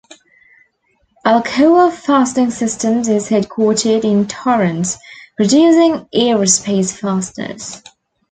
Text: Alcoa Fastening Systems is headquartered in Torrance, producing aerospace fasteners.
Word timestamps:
Alcoa 1.27 1.91
Fastening 1.91 2.49
Systems 2.49 3.07
is 3.07 3.29
headquartered 3.29 4.03
in 4.03 4.27
Torrance, 4.27 4.97
producing 5.37 6.07
aerospace 6.11 6.91
fasteners. 6.91 7.83